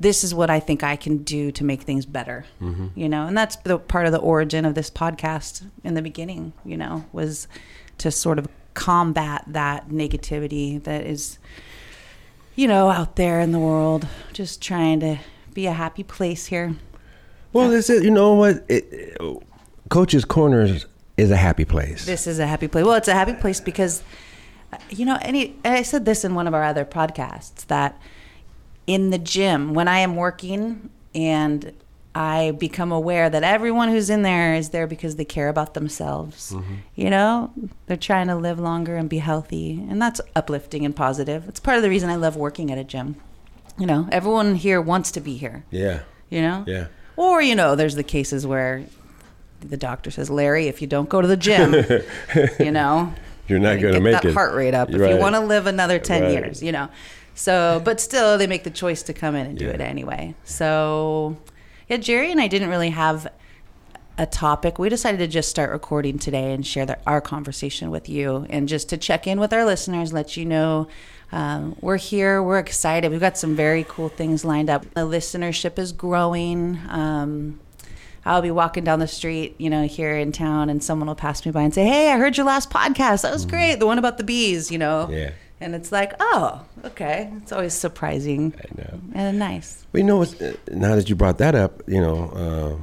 this 0.00 0.22
is 0.22 0.34
what 0.34 0.50
I 0.50 0.60
think 0.60 0.82
I 0.82 0.96
can 0.96 1.18
do 1.18 1.50
to 1.52 1.64
make 1.64 1.82
things 1.82 2.04
better. 2.06 2.44
Mm-hmm. 2.60 2.88
You 2.94 3.08
know, 3.08 3.26
and 3.26 3.36
that's 3.36 3.56
the 3.56 3.78
part 3.78 4.06
of 4.06 4.12
the 4.12 4.18
origin 4.18 4.64
of 4.64 4.74
this 4.74 4.90
podcast 4.90 5.64
in 5.82 5.94
the 5.94 6.02
beginning. 6.02 6.52
You 6.64 6.76
know, 6.76 7.04
was 7.12 7.48
to 7.98 8.10
sort 8.10 8.38
of 8.38 8.48
combat 8.74 9.44
that 9.46 9.88
negativity 9.88 10.82
that 10.84 11.04
is, 11.06 11.38
you 12.56 12.66
know, 12.68 12.90
out 12.90 13.16
there 13.16 13.40
in 13.40 13.52
the 13.52 13.58
world. 13.58 14.06
Just 14.32 14.60
trying 14.62 15.00
to 15.00 15.18
be 15.54 15.66
a 15.66 15.72
happy 15.72 16.02
place 16.02 16.46
here. 16.46 16.74
Well, 17.52 17.68
this 17.68 17.90
is 17.90 18.02
you 18.02 18.10
know 18.10 18.34
what, 18.34 18.64
it, 18.68 18.84
it- 18.92 19.42
Coach's 19.90 20.24
Corners 20.24 20.86
is 21.16 21.30
a 21.30 21.36
happy 21.36 21.64
place. 21.66 22.06
This 22.06 22.26
is 22.26 22.38
a 22.38 22.46
happy 22.46 22.68
place. 22.68 22.84
Well, 22.84 22.94
it's 22.94 23.08
a 23.08 23.14
happy 23.14 23.34
place 23.34 23.60
because, 23.60 24.02
you 24.88 25.04
know, 25.04 25.18
any. 25.20 25.54
and 25.64 25.74
I 25.74 25.82
said 25.82 26.06
this 26.06 26.24
in 26.24 26.34
one 26.34 26.46
of 26.46 26.54
our 26.54 26.64
other 26.64 26.86
podcasts 26.86 27.66
that 27.66 28.00
in 28.86 29.10
the 29.10 29.18
gym 29.18 29.74
when 29.74 29.88
I 29.88 29.98
am 30.00 30.16
working 30.16 30.90
and 31.14 31.72
I 32.14 32.50
become 32.50 32.92
aware 32.92 33.30
that 33.30 33.42
everyone 33.42 33.88
who's 33.88 34.10
in 34.10 34.20
there 34.22 34.54
is 34.54 34.68
there 34.70 34.86
because 34.86 35.16
they 35.16 35.24
care 35.24 35.48
about 35.48 35.72
themselves. 35.74 36.52
Mm-hmm. 36.52 36.74
You 36.94 37.08
know, 37.10 37.52
they're 37.86 37.96
trying 37.96 38.26
to 38.26 38.34
live 38.36 38.58
longer 38.58 38.96
and 38.96 39.08
be 39.08 39.18
healthy, 39.18 39.82
and 39.88 40.00
that's 40.02 40.20
uplifting 40.36 40.84
and 40.84 40.94
positive. 40.94 41.48
It's 41.48 41.58
part 41.60 41.78
of 41.78 41.82
the 41.82 41.88
reason 41.88 42.10
I 42.10 42.16
love 42.16 42.36
working 42.36 42.70
at 42.70 42.76
a 42.76 42.84
gym. 42.84 43.16
You 43.78 43.86
know, 43.86 44.08
everyone 44.12 44.56
here 44.56 44.78
wants 44.82 45.10
to 45.12 45.20
be 45.20 45.38
here. 45.38 45.64
yeah, 45.70 46.00
You 46.28 46.42
know, 46.42 46.64
yeah. 46.66 46.88
or, 47.16 47.40
you 47.40 47.54
know, 47.54 47.74
there's 47.76 47.94
the 47.94 48.02
cases 48.02 48.46
where 48.46 48.84
the 49.60 49.78
doctor 49.78 50.10
says, 50.10 50.28
Larry, 50.28 50.68
if 50.68 50.82
you 50.82 50.86
don't 50.88 51.08
go 51.08 51.22
to 51.22 51.26
the 51.28 51.38
gym, 51.38 51.72
you 52.60 52.70
know, 52.70 53.14
You're 53.48 53.58
not 53.58 53.80
going 53.80 53.94
to 53.94 54.00
make 54.00 54.12
that 54.20 54.26
it. 54.26 54.34
heart 54.34 54.54
rate 54.54 54.74
up 54.74 54.90
if 54.90 54.96
you 54.96 55.16
want 55.16 55.34
to 55.36 55.40
live 55.40 55.66
another 55.66 55.98
10 55.98 56.22
Right. 56.22 56.32
years, 56.32 56.62
you 56.62 56.72
know. 56.72 56.90
So, 57.34 57.80
but 57.84 58.00
still, 58.00 58.36
they 58.38 58.46
make 58.46 58.64
the 58.64 58.70
choice 58.70 59.02
to 59.04 59.12
come 59.12 59.34
in 59.34 59.46
and 59.46 59.58
do 59.58 59.66
Yeah. 59.66 59.72
it 59.72 59.80
anyway. 59.80 60.34
So, 60.44 61.36
yeah, 61.88 61.96
Jerry 61.96 62.30
and 62.30 62.40
I 62.40 62.46
didn't 62.46 62.68
really 62.68 62.90
have 62.90 63.26
a 64.18 64.26
topic. 64.26 64.78
We 64.78 64.88
decided 64.90 65.18
to 65.18 65.26
just 65.26 65.48
start 65.48 65.70
recording 65.70 66.18
today 66.18 66.52
and 66.52 66.66
share 66.66 66.84
the, 66.84 66.98
our 67.06 67.20
conversation 67.22 67.90
with 67.90 68.08
you 68.08 68.46
and 68.50 68.68
just 68.68 68.90
to 68.90 68.98
check 68.98 69.26
in 69.26 69.40
with 69.40 69.52
our 69.52 69.64
listeners, 69.64 70.12
let 70.12 70.36
you 70.36 70.44
know 70.44 70.88
um, 71.32 71.74
we're 71.80 71.96
here, 71.96 72.42
we're 72.42 72.58
excited. 72.58 73.10
We've 73.10 73.18
got 73.18 73.38
some 73.38 73.56
very 73.56 73.86
cool 73.88 74.10
things 74.10 74.44
lined 74.44 74.68
up. 74.68 74.82
The 74.92 75.00
listenership 75.06 75.78
is 75.78 75.90
growing. 75.92 76.78
Um, 76.90 77.58
I'll 78.26 78.42
be 78.42 78.50
walking 78.50 78.84
down 78.84 78.98
the 78.98 79.08
street, 79.08 79.54
you 79.58 79.70
know, 79.70 79.86
here 79.86 80.14
in 80.16 80.30
town, 80.32 80.68
and 80.68 80.84
someone 80.84 81.08
will 81.08 81.14
pass 81.14 81.44
me 81.46 81.50
by 81.50 81.62
and 81.62 81.72
say, 81.74 81.84
"Hey, 81.86 82.12
I 82.12 82.18
heard 82.18 82.36
your 82.36 82.44
last 82.46 82.68
podcast. 82.70 83.22
That 83.22 83.32
was 83.32 83.46
great. 83.46 83.76
The 83.80 83.86
one 83.86 83.98
about 83.98 84.18
the 84.18 84.22
bees, 84.24 84.70
you 84.70 84.78
know." 84.78 85.08
Mm. 85.10 85.14
Yeah. 85.16 85.30
And 85.62 85.74
it's 85.76 85.92
like, 85.92 86.12
oh, 86.18 86.64
okay. 86.84 87.30
It's 87.36 87.52
always 87.52 87.72
surprising 87.72 88.52
I 88.58 88.82
know. 88.82 89.00
and 89.14 89.38
nice. 89.38 89.86
Well, 89.92 90.00
you 90.00 90.06
know, 90.06 90.22
uh, 90.22 90.52
now 90.72 90.96
that 90.96 91.08
you 91.08 91.14
brought 91.14 91.38
that 91.38 91.54
up, 91.54 91.82
you 91.86 92.00
know, 92.00 92.30
uh, 92.30 92.82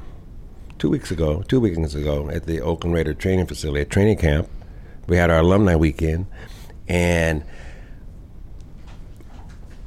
two 0.77 0.89
weeks 0.89 1.11
ago, 1.11 1.43
two 1.47 1.59
weekends 1.59 1.93
ago, 1.93 2.29
at 2.29 2.45
the 2.45 2.61
Oakland 2.61 2.95
Raider 2.95 3.13
training 3.13 3.47
facility, 3.47 3.81
at 3.81 3.89
training 3.89 4.17
camp, 4.17 4.47
we 5.07 5.17
had 5.17 5.29
our 5.29 5.39
alumni 5.39 5.75
weekend, 5.75 6.27
and 6.87 7.43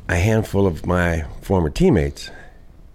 a 0.08 0.16
handful 0.16 0.66
of 0.66 0.84
my 0.84 1.24
former 1.40 1.70
teammates 1.70 2.30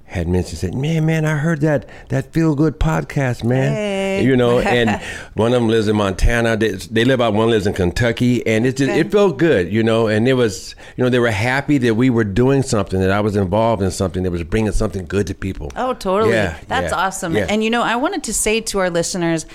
had 0.07 0.27
mentioned, 0.27 0.57
said, 0.57 0.73
"Man, 0.73 1.05
man, 1.05 1.25
I 1.25 1.35
heard 1.35 1.59
that 1.61 1.87
that 2.09 2.31
feel 2.31 2.55
good 2.55 2.79
podcast, 2.79 3.43
man." 3.43 3.73
Hey. 3.73 4.23
You 4.23 4.37
know, 4.37 4.59
and 4.59 5.01
one 5.33 5.53
of 5.53 5.61
them 5.61 5.69
lives 5.69 5.89
in 5.89 5.97
Montana. 5.97 6.55
They, 6.55 6.71
they 6.71 7.03
live 7.03 7.19
out. 7.19 7.33
One 7.33 7.49
lives 7.49 7.67
in 7.67 7.73
Kentucky, 7.73 8.45
and 8.47 8.65
it 8.65 8.77
just 8.77 8.89
it 8.89 9.11
felt 9.11 9.37
good, 9.37 9.71
you 9.71 9.83
know. 9.83 10.07
And 10.07 10.25
it 10.27 10.33
was, 10.33 10.75
you 10.95 11.03
know, 11.03 11.09
they 11.09 11.19
were 11.19 11.29
happy 11.29 11.77
that 11.79 11.95
we 11.95 12.09
were 12.09 12.23
doing 12.23 12.63
something, 12.63 12.99
that 13.01 13.11
I 13.11 13.19
was 13.19 13.35
involved 13.35 13.83
in 13.83 13.91
something 13.91 14.23
that 14.23 14.31
was 14.31 14.43
bringing 14.43 14.71
something 14.71 15.05
good 15.05 15.27
to 15.27 15.35
people. 15.35 15.71
Oh, 15.75 15.93
totally. 15.93 16.31
Yeah, 16.31 16.57
That's 16.67 16.91
yeah, 16.91 16.97
awesome. 16.97 17.35
yeah. 17.35 17.47
And 17.49 17.63
you 17.63 17.69
know, 17.69 17.83
I 17.83 17.97
wanted 17.97 18.23
to 18.23 18.33
say 18.33 18.61
to 18.61 18.79
our 18.79 18.89
listeners, 18.89 19.45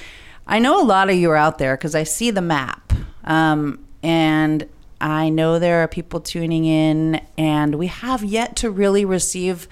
I 0.46 0.58
know 0.58 0.80
a 0.80 0.84
lot 0.84 1.08
of 1.08 1.16
you 1.16 1.30
are 1.30 1.36
out 1.36 1.56
there 1.56 1.76
because 1.76 1.94
I 1.94 2.04
see 2.04 2.30
the 2.30 2.42
map. 2.42 2.92
Um, 3.24 3.84
and 4.02 4.68
I 5.00 5.30
know 5.30 5.58
there 5.58 5.82
are 5.82 5.88
people 5.88 6.20
tuning 6.20 6.66
in, 6.66 7.22
and 7.38 7.76
we 7.76 7.86
have 7.86 8.22
yet 8.22 8.54
to 8.56 8.70
really 8.70 9.04
receive 9.04 9.66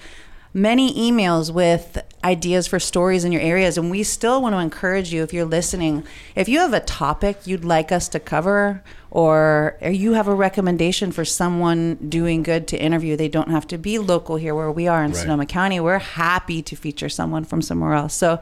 many 0.53 0.93
emails 0.93 1.53
with 1.53 2.03
ideas 2.23 2.67
for 2.67 2.79
stories 2.79 3.23
in 3.23 3.31
your 3.31 3.41
areas. 3.41 3.77
And 3.77 3.89
we 3.89 4.03
still 4.03 4.41
want 4.41 4.53
to 4.53 4.59
encourage 4.59 5.13
you 5.13 5.23
if 5.23 5.33
you're 5.33 5.45
listening, 5.45 6.03
if 6.35 6.47
you 6.47 6.59
have 6.59 6.73
a 6.73 6.79
topic 6.81 7.47
you'd 7.47 7.65
like 7.65 7.91
us 7.91 8.07
to 8.09 8.19
cover, 8.19 8.83
or 9.09 9.77
you 9.81 10.13
have 10.13 10.27
a 10.27 10.33
recommendation 10.35 11.11
for 11.11 11.25
someone 11.25 11.95
doing 11.95 12.43
good 12.43 12.67
to 12.69 12.81
interview, 12.81 13.17
they 13.17 13.27
don't 13.27 13.49
have 13.49 13.67
to 13.67 13.77
be 13.77 13.99
local 13.99 14.37
here 14.37 14.55
where 14.55 14.71
we 14.71 14.87
are 14.87 15.03
in 15.03 15.11
Right. 15.11 15.19
Sonoma 15.19 15.45
County. 15.45 15.79
We're 15.79 15.99
happy 15.99 16.61
to 16.61 16.75
feature 16.75 17.09
someone 17.09 17.43
from 17.43 17.61
somewhere 17.61 17.93
else. 17.93 18.13
So 18.13 18.39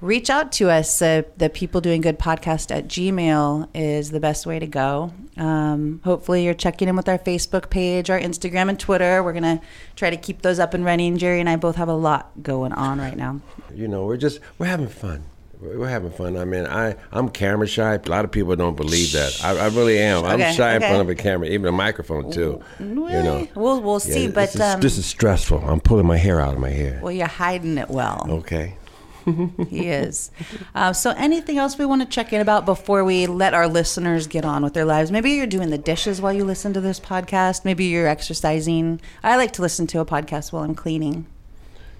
reach 0.00 0.30
out 0.30 0.52
to 0.52 0.70
us. 0.70 1.00
Uh, 1.02 1.22
the 1.36 1.48
People 1.50 1.80
Doing 1.80 2.00
Good 2.00 2.18
podcast 2.18 2.70
at 2.74 2.88
Gmail 2.88 3.68
is 3.74 4.10
the 4.10 4.20
best 4.20 4.46
way 4.46 4.58
to 4.58 4.66
go. 4.66 5.12
Um, 5.36 6.00
hopefully, 6.04 6.44
you're 6.44 6.54
checking 6.54 6.88
in 6.88 6.96
with 6.96 7.08
our 7.08 7.18
Facebook 7.18 7.70
page, 7.70 8.10
our 8.10 8.18
Instagram, 8.20 8.68
and 8.68 8.78
Twitter. 8.78 9.22
We're 9.22 9.32
going 9.32 9.58
to 9.58 9.60
try 9.96 10.10
to 10.10 10.16
keep 10.16 10.42
those 10.42 10.58
up 10.58 10.74
and 10.74 10.84
running. 10.84 11.16
Jerry 11.18 11.40
and 11.40 11.48
I 11.48 11.56
both 11.56 11.76
have 11.76 11.88
a 11.88 11.94
lot 11.94 12.30
going 12.42 12.72
on 12.72 12.98
right 12.98 13.16
now. 13.16 13.40
You 13.74 13.88
know, 13.88 14.04
we're 14.06 14.16
just 14.16 14.40
we're 14.58 14.66
having 14.66 14.88
fun. 14.88 15.24
We're 15.62 15.88
having 15.88 16.10
fun. 16.10 16.38
I 16.38 16.46
mean, 16.46 16.66
I 16.66 16.96
I'm 17.12 17.28
camera 17.28 17.66
shy. 17.66 17.94
A 17.94 18.08
lot 18.08 18.24
of 18.24 18.30
people 18.30 18.56
don't 18.56 18.76
believe 18.76 19.12
that. 19.12 19.38
I, 19.44 19.58
I 19.58 19.66
really 19.68 19.98
am. 19.98 20.24
I'm 20.24 20.40
Okay, 20.40 20.54
shy 20.54 20.74
in 20.74 20.80
front 20.80 21.02
of 21.02 21.10
a 21.10 21.14
camera, 21.14 21.48
even 21.48 21.68
a 21.68 21.72
microphone 21.72 22.32
too. 22.32 22.62
You 22.78 22.86
know. 22.86 23.46
We'll, 23.54 23.82
we'll 23.82 24.00
Yeah, 24.02 24.14
see. 24.14 24.26
this 24.28 24.34
but 24.34 24.54
is, 24.54 24.60
um, 24.62 24.80
this 24.80 24.96
is 24.96 25.04
stressful. 25.04 25.58
I'm 25.58 25.80
pulling 25.80 26.06
my 26.06 26.16
hair 26.16 26.40
out 26.40 26.54
of 26.54 26.60
my 26.60 26.70
hair. 26.70 26.98
well, 27.02 27.12
you're 27.12 27.26
hiding 27.26 27.76
it 27.76 27.90
well. 27.90 28.26
Okay. 28.26 28.74
He 29.68 29.88
is. 29.88 30.30
Uh, 30.74 30.92
so, 30.92 31.10
anything 31.16 31.58
else 31.58 31.78
we 31.78 31.84
want 31.84 32.02
to 32.02 32.08
check 32.08 32.32
in 32.32 32.40
about 32.40 32.64
before 32.64 33.04
we 33.04 33.26
let 33.26 33.54
our 33.54 33.68
listeners 33.68 34.26
get 34.26 34.44
on 34.44 34.62
with 34.62 34.74
their 34.74 34.84
lives? 34.84 35.10
Maybe 35.12 35.32
you're 35.32 35.46
doing 35.46 35.70
the 35.70 35.78
dishes 35.78 36.20
while 36.20 36.32
you 36.32 36.44
listen 36.44 36.72
to 36.74 36.80
this 36.80 37.00
podcast. 37.00 37.64
Maybe 37.64 37.84
you're 37.84 38.06
exercising. 38.06 39.00
I 39.22 39.36
like 39.36 39.52
to 39.52 39.62
listen 39.62 39.86
to 39.88 40.00
a 40.00 40.06
podcast 40.06 40.52
while 40.52 40.64
I'm 40.64 40.74
cleaning. 40.74 41.26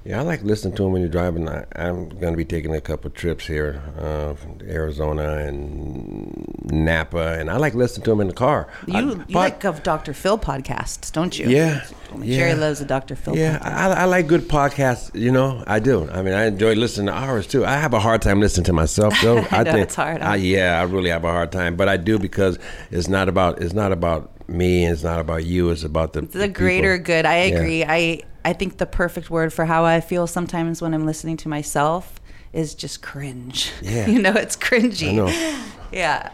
Yeah, 0.02 0.19
I 0.19 0.23
like 0.23 0.42
listening 0.42 0.75
to 0.76 0.83
them 0.85 0.92
when 0.92 1.02
you're 1.02 1.11
driving. 1.11 1.47
I, 1.47 1.66
I'm 1.76 2.09
going 2.09 2.33
to 2.33 2.37
be 2.37 2.45
taking 2.47 2.75
a 2.75 2.80
couple 2.80 3.11
trips 3.11 3.47
here, 3.47 3.83
uh, 3.99 4.35
Arizona 4.64 5.37
and 5.47 6.42
Napa, 6.73 7.37
and 7.38 7.50
I 7.50 7.59
like 7.59 7.75
listening 7.75 8.04
to 8.04 8.11
them 8.11 8.21
in 8.23 8.28
the 8.28 8.33
car. 8.33 8.69
You, 8.87 8.95
I- 8.95 9.00
you 9.00 9.16
but- 9.16 9.30
like 9.35 9.64
of 9.64 9.83
Dr. 9.83 10.14
Phil 10.14 10.38
podcasts, 10.38 11.12
don't 11.12 11.38
you? 11.38 11.49
Yeah, 11.50 11.85
Jerry 12.23 12.50
yeah. 12.52 12.54
loves 12.57 12.80
a 12.80 12.87
Dr. 12.87 13.14
Phil 13.14 13.37
Yeah, 13.37 13.59
podcast. 13.59 13.73
I, 13.97 14.00
I 14.00 14.04
like 14.07 14.26
good 14.26 14.49
podcasts. 14.49 15.14
You 15.14 15.33
know, 15.33 15.62
I 15.66 15.80
do. 15.80 16.09
I 16.11 16.23
mean, 16.23 16.33
I 16.33 16.47
enjoy 16.47 16.75
listening 16.76 17.09
to 17.09 17.12
ours 17.12 17.47
too. 17.47 17.66
I 17.66 17.76
have 17.76 17.92
a 17.92 18.00
hard 18.00 18.23
time 18.23 18.40
listening 18.40 18.64
to 18.64 18.73
myself, 18.73 19.14
though. 19.23 19.45
I 19.50 19.64
know, 19.64 19.76
it's 19.76 19.97
hard, 19.97 20.23
huh? 20.23 20.30
I, 20.30 20.37
yeah, 20.37 20.80
I 20.80 20.85
really 20.85 21.11
have 21.11 21.25
a 21.25 21.30
hard 21.30 21.52
time, 21.52 21.76
but 21.76 21.90
I 21.90 21.99
do 21.99 22.19
because 22.19 22.59
it's 22.90 23.09
not 23.09 23.28
about 23.28 23.61
it's 23.61 23.75
not 23.75 23.92
about 23.92 24.30
me. 24.49 24.85
and 24.85 24.95
It's 24.95 25.02
not 25.04 25.21
about 25.21 25.45
you. 25.45 25.69
It's 25.71 25.85
about 25.85 26.14
the 26.14 26.23
the 26.23 26.49
greater 26.49 26.97
good. 26.97 27.26
I 27.26 27.45
Yeah. 27.45 27.57
agree. 27.59 27.85
I 27.85 28.23
I 28.44 28.52
think 28.52 28.78
the 28.78 28.87
perfect 28.87 29.30
word 29.30 29.52
for 29.52 29.66
how 29.66 29.85
I 29.85 30.00
feel 30.00 30.26
sometimes 30.26 30.80
when 30.82 30.94
I'm 30.94 31.04
listening 31.06 31.37
to 31.38 31.49
myself 31.49 32.20
is 32.52 32.75
just 32.75 33.02
cringe. 33.02 33.70
Yeah. 33.82 34.06
you 34.12 34.20
know, 34.20 34.32
it's 34.32 34.56
cringy. 34.56 35.11
I 35.11 35.12
know. 35.12 35.56
Yeah. 35.92 36.30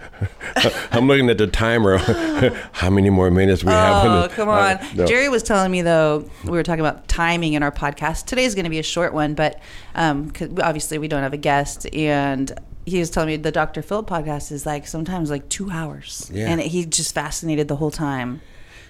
I'm 0.93 1.07
looking 1.09 1.31
at 1.31 1.39
the 1.39 1.47
timer. 1.47 1.97
How 2.73 2.91
many 2.91 3.09
more 3.09 3.31
minutes 3.31 3.65
we 3.65 3.71
have? 3.73 4.05
Oh, 4.05 4.29
come 4.35 4.51
on. 4.51 4.59
Uh, 4.59 4.87
no. 4.95 5.07
Jerry 5.07 5.31
was 5.31 5.43
telling 5.43 5.73
me 5.73 5.81
though 5.81 6.29
we 6.45 6.51
were 6.51 6.63
talking 6.63 6.81
about 6.85 7.09
timing 7.09 7.55
in 7.55 7.63
our 7.63 7.73
podcast. 7.73 8.27
Today's 8.27 8.55
going 8.55 8.65
to 8.65 8.71
be 8.71 8.79
a 8.79 8.83
short 8.83 9.15
one, 9.15 9.33
but 9.33 9.59
um, 9.95 10.31
'cause 10.31 10.51
obviously 10.63 10.99
we 10.99 11.09
don't 11.09 11.23
have 11.23 11.33
a 11.33 11.39
guest, 11.39 11.87
and 11.95 12.53
he 12.85 12.99
was 12.99 13.09
telling 13.09 13.29
me 13.29 13.37
the 13.37 13.51
Dr. 13.51 13.81
Phil 13.81 14.05
podcast 14.05 14.53
is 14.53 14.67
like 14.67 14.87
sometimes 14.87 15.31
like 15.31 15.49
two 15.49 15.71
hours, 15.71 16.31
Yeah. 16.35 16.51
and 16.51 16.61
he 16.61 16.85
just 16.85 17.15
fascinated 17.15 17.69
the 17.69 17.77
whole 17.77 17.91
time. 17.91 18.43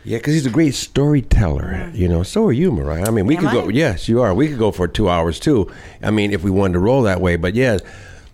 Yeah, 0.06 0.18
because 0.18 0.34
he's 0.34 0.46
a 0.46 0.50
great 0.50 0.76
storyteller. 0.76 1.90
You 1.92 2.06
know, 2.06 2.22
so 2.22 2.46
are 2.46 2.52
you, 2.52 2.70
Mariah. 2.70 3.08
I 3.08 3.10
mean, 3.10 3.26
we 3.26 3.36
Am 3.36 3.42
could 3.42 3.50
go. 3.50 3.68
Yes, 3.68 4.08
you 4.08 4.22
are. 4.22 4.32
We 4.32 4.46
could 4.46 4.58
go 4.58 4.70
for 4.70 4.86
two 4.86 5.08
hours 5.08 5.40
too. 5.40 5.68
I 6.00 6.12
mean, 6.12 6.32
if 6.32 6.44
we 6.44 6.50
wanted 6.50 6.74
to 6.74 6.78
roll 6.78 7.02
that 7.02 7.20
way. 7.20 7.34
But 7.34 7.56
yeah, 7.56 7.78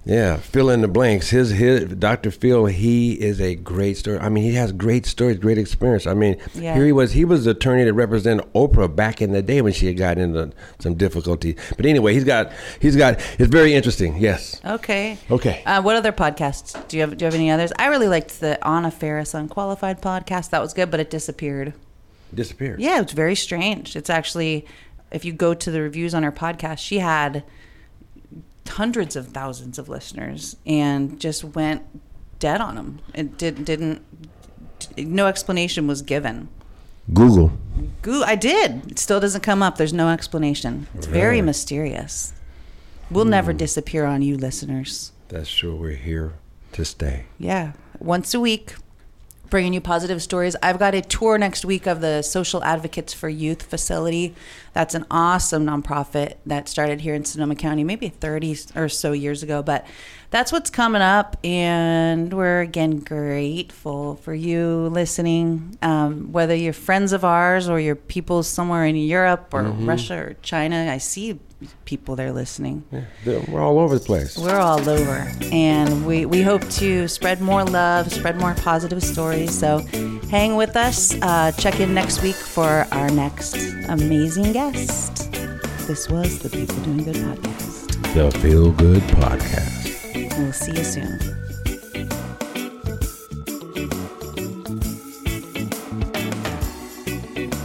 yeah. 0.05 0.37
Fill 0.37 0.71
in 0.71 0.81
the 0.81 0.89
blanks. 0.89 1.31
His 1.31 1.51
his 1.51 1.85
Dr. 1.95 2.31
Phil. 2.31 2.67
He 2.67 3.13
is 3.13 3.41
a 3.41 3.55
great 3.55 3.97
story. 3.97 4.19
I 4.19 4.29
mean, 4.29 4.45
he 4.45 4.55
has 4.55 4.73
great 4.73 5.07
stories, 5.07 5.39
great 5.39 5.59
experience. 5.59 6.07
I 6.07 6.15
mean, 6.15 6.37
Yeah. 6.55 6.75
here 6.75 6.85
he 6.87 6.93
was. 6.93 7.13
He 7.13 7.25
was 7.25 7.45
the 7.45 7.53
attorney 7.53 7.85
that 7.85 7.93
represented 7.93 8.45
Oprah 8.55 8.95
back 8.95 9.23
in 9.23 9.33
the 9.33 9.43
day 9.43 9.63
when 9.63 9.73
she 9.73 9.87
had 9.87 9.97
gotten 9.97 10.35
into 10.35 10.53
some 10.81 10.95
difficulty. 10.95 11.57
But 11.77 11.87
anyway, 11.87 12.15
he's 12.15 12.25
got 12.25 12.51
he's 12.81 12.97
got. 12.97 13.21
It's 13.39 13.51
very 13.51 13.75
interesting. 13.75 14.17
Yes. 14.17 14.61
Okay. 14.65 15.19
Okay. 15.31 15.63
Uh, 15.65 15.81
what 15.83 15.97
other 15.97 16.13
podcasts 16.13 16.77
do 16.89 16.97
you 16.97 17.03
have? 17.03 17.17
Do 17.17 17.25
you 17.25 17.27
have 17.27 17.35
any 17.35 17.51
others? 17.51 17.73
I 17.79 17.87
really 17.87 18.09
liked 18.09 18.41
the 18.41 18.59
Anna 18.67 18.91
Faris 18.91 19.35
Unqualified 19.35 20.03
podcast. 20.03 20.51
That 20.51 20.61
was 20.61 20.73
good, 20.75 20.91
but 20.91 21.01
it 21.01 21.11
disappeared. 21.11 21.75
Disappeared. 22.35 22.81
Yeah, 22.81 23.01
it's 23.01 23.13
very 23.13 23.35
strange. 23.35 23.95
It's 23.95 24.09
actually, 24.09 24.65
if 25.11 25.25
you 25.25 25.33
go 25.33 25.53
to 25.55 25.71
the 25.71 25.83
reviews 25.83 26.15
on 26.15 26.23
her 26.23 26.33
podcast, 26.33 26.79
she 26.79 26.99
had 27.01 27.45
hundreds 28.69 29.17
of 29.17 29.29
thousands 29.29 29.79
of 29.79 29.89
listeners 29.89 30.57
and 30.67 31.21
just 31.21 31.45
went 31.45 31.83
dead 32.39 32.61
on 32.61 32.75
them. 32.77 33.01
It 33.15 33.37
did, 33.39 33.65
didn't, 33.65 34.03
no 34.97 35.27
explanation 35.27 35.87
was 35.87 36.03
given. 36.03 36.49
Google. 37.13 37.53
Goo, 38.03 38.23
I 38.25 38.37
did. 38.37 38.91
It 38.93 38.99
still 38.99 39.21
doesn't 39.21 39.41
come 39.43 39.63
up. 39.63 39.77
There's 39.77 39.93
no 39.93 40.09
explanation. 40.09 40.87
It's 40.95 41.07
very 41.07 41.41
mysterious. 41.43 42.33
We'll 43.11 43.25
Hmm. 43.25 43.31
never 43.31 43.53
disappear 43.53 44.05
on 44.05 44.23
you, 44.23 44.37
listeners. 44.37 45.13
That's 45.29 45.49
sure 45.49 45.75
We're 45.75 45.97
here 45.97 46.35
to 46.73 46.85
stay. 46.85 47.25
Yeah, 47.39 47.73
once 47.99 48.35
a 48.35 48.41
week, 48.41 48.75
bringing 49.53 49.75
you 49.75 49.83
positive 49.83 50.23
stories. 50.23 50.57
I've 50.63 50.79
got 50.79 50.95
a 50.95 51.03
tour 51.03 51.37
next 51.37 51.63
week 51.67 51.87
of 51.87 52.01
the 52.01 52.23
Social 52.23 52.65
Advocates 52.65 53.13
for 53.13 53.29
Youth 53.29 53.63
facility. 53.63 54.35
That's 54.73 54.95
an 54.95 55.05
awesome 55.11 55.67
nonprofit 55.67 56.37
that 56.47 56.71
started 56.71 57.03
here 57.03 57.15
in 57.15 57.27
Sonoma 57.27 57.55
County, 57.55 57.85
maybe 57.85 58.09
30 58.09 58.57
or 58.75 58.89
so 58.89 59.13
years 59.13 59.43
ago. 59.43 59.63
But 59.63 59.87
that's 60.31 60.53
what's 60.53 60.71
coming 60.71 61.03
up, 61.03 61.37
and 61.45 62.33
we're 62.33 62.63
again 62.63 63.01
grateful 63.01 64.17
for 64.17 64.33
you 64.33 64.89
listening. 64.91 65.77
Um, 65.83 66.33
whether 66.33 66.55
you're 66.55 66.73
friends 66.73 67.13
of 67.13 67.23
ours 67.23 67.69
or 67.69 67.79
you're 67.79 67.95
people 67.95 68.43
somewhere 68.43 68.87
in 68.87 68.97
Europe 68.97 69.51
or 69.53 69.65
Russia 69.65 70.17
or 70.17 70.37
China, 70.41 70.91
I 70.91 70.97
see 70.97 71.39
people 71.85 72.17
there 72.17 72.33
listening. 72.33 72.85
They're- 73.25 73.45
We're 73.49 73.61
all 73.61 73.79
over 73.79 73.99
the 73.99 74.05
place. 74.05 74.37
We're 74.39 74.59
all 74.59 74.89
over. 74.89 75.31
And 75.53 76.07
we, 76.07 76.27
we 76.27 76.43
hope 76.43 76.69
to 76.81 77.09
spread 77.09 77.41
more 77.41 77.65
love, 77.65 78.13
spread 78.13 78.37
more 78.37 78.55
positive 78.55 79.03
stories. 79.03 79.57
So 79.59 79.79
hang 80.31 80.57
with 80.57 80.77
us. 80.77 81.15
Uh, 81.23 81.53
check 81.53 81.81
in 81.81 81.95
next 81.95 82.23
week 82.23 82.37
for 82.37 82.87
our 82.93 83.11
next 83.11 83.57
amazing 83.89 84.53
guest. 84.53 85.31
This 85.87 86.09
was 86.09 86.39
the 86.39 86.49
People 86.49 86.77
Doing 86.85 87.05
Good 87.05 87.17
podcast. 87.17 88.15
The 88.15 88.39
Feel 88.39 88.71
Good 88.73 89.03
Podcast. 89.03 90.39
We'll 90.39 90.53
see 90.53 90.73
you 90.73 90.85
soon. 90.85 91.19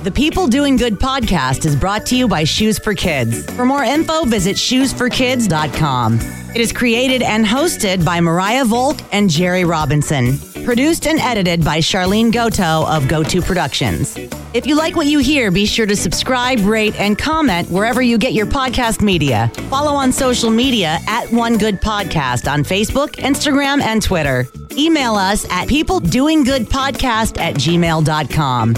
The 0.08 0.14
People 0.14 0.48
Doing 0.48 0.78
Good 0.78 0.94
podcast 0.94 1.66
is 1.66 1.76
brought 1.76 2.06
to 2.06 2.16
you 2.16 2.30
by 2.30 2.46
Shoes 2.46 2.80
for 2.80 2.94
Kids. 2.96 3.46
For 3.58 3.66
more 3.66 3.84
info, 3.84 4.24
visit 4.24 4.56
shoesforkids.com. 4.56 6.20
It 6.56 6.62
is 6.62 6.72
created 6.72 7.22
and 7.22 7.46
hosted 7.46 8.06
by 8.06 8.22
Mariah 8.22 8.64
Volk 8.64 9.02
and 9.12 9.30
Jerry 9.30 9.66
Robinson. 9.66 10.38
Produced 10.64 11.08
and 11.08 11.20
edited 11.20 11.62
by 11.62 11.80
Charlene 11.80 12.32
Goto 12.32 12.88
of 12.88 13.10
GoTo 13.10 13.42
Productions. 13.42 14.16
If 14.54 14.66
you 14.66 14.78
like 14.78 14.96
what 14.96 15.08
you 15.08 15.20
hear, 15.20 15.52
be 15.52 15.66
sure 15.66 15.86
to 15.86 15.96
subscribe, 15.98 16.62
rate, 16.62 16.98
and 16.98 17.18
comment 17.18 17.70
wherever 17.70 18.02
you 18.02 18.18
get 18.18 18.32
your 18.32 18.46
podcast 18.46 19.02
media. 19.02 19.52
Follow 19.70 19.92
on 19.92 20.14
social 20.14 20.50
media 20.50 21.00
at 21.10 21.30
One 21.34 21.58
Good 21.58 21.82
Podcast 21.82 22.50
on 22.50 22.64
Facebook, 22.64 23.16
Instagram, 23.16 23.82
and 23.82 24.02
Twitter. 24.02 24.48
Email 24.72 25.16
us 25.16 25.44
at 25.52 25.68
peopledoinggoodpodcast 25.68 27.42
at 27.42 27.56
gmail.com. 27.56 28.74